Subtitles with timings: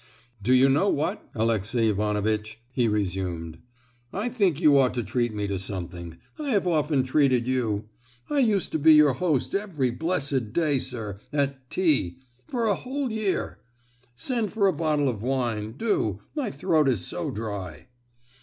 [0.41, 3.59] "Do you know what, Alexey Ivanovitch," he resumed,
[4.11, 7.87] "I think you ought to treat me to something,—I have often treated you;
[8.27, 12.17] I used to be your host every blessed day, sir, at T——,
[12.47, 13.59] for a whole year!
[14.15, 17.85] Send for a bottle of wine, do—my throat is so dry!"